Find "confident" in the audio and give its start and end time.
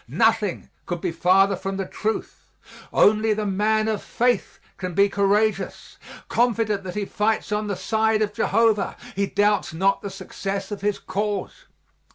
6.27-6.83